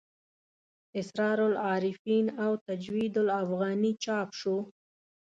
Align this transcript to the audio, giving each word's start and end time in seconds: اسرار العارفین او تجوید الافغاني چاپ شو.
اسرار 0.99 1.39
العارفین 1.49 2.25
او 2.43 2.51
تجوید 2.67 3.13
الافغاني 3.23 3.91
چاپ 4.03 4.29
شو. 4.39 4.55